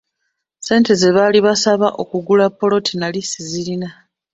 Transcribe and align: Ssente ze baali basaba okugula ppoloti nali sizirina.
Ssente 0.57 0.91
ze 1.01 1.09
baali 1.15 1.39
basaba 1.47 1.87
okugula 2.01 2.45
ppoloti 2.51 2.93
nali 2.97 3.21
sizirina. 3.31 3.89